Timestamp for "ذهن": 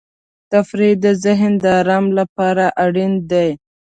1.23-1.51